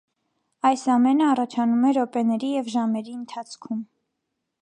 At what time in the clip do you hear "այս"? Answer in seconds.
0.69-0.85